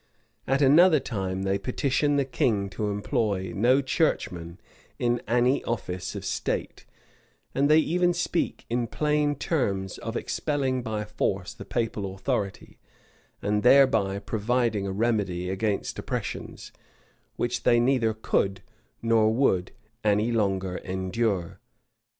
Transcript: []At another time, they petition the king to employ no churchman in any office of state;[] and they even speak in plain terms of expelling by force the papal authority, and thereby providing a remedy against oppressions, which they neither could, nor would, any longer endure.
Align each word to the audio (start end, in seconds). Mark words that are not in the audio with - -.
[]At 0.47 0.63
another 0.63 0.99
time, 0.99 1.43
they 1.43 1.59
petition 1.59 2.15
the 2.15 2.25
king 2.25 2.71
to 2.71 2.89
employ 2.89 3.53
no 3.55 3.83
churchman 3.83 4.59
in 4.97 5.21
any 5.27 5.63
office 5.63 6.15
of 6.15 6.25
state;[] 6.25 6.87
and 7.53 7.69
they 7.69 7.77
even 7.77 8.11
speak 8.11 8.65
in 8.67 8.87
plain 8.87 9.35
terms 9.35 9.99
of 9.99 10.17
expelling 10.17 10.81
by 10.81 11.05
force 11.05 11.53
the 11.53 11.65
papal 11.65 12.15
authority, 12.15 12.79
and 13.43 13.61
thereby 13.61 14.17
providing 14.17 14.87
a 14.87 14.91
remedy 14.91 15.51
against 15.51 15.99
oppressions, 15.99 16.71
which 17.35 17.61
they 17.61 17.79
neither 17.79 18.11
could, 18.15 18.63
nor 19.03 19.31
would, 19.31 19.71
any 20.03 20.31
longer 20.31 20.77
endure. 20.77 21.59